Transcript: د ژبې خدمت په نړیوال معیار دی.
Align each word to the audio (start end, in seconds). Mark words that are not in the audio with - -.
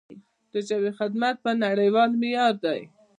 د 0.51 0.53
ژبې 0.67 0.91
خدمت 0.99 1.35
په 1.43 1.51
نړیوال 1.65 2.09
معیار 2.21 2.53
دی. 2.65 2.81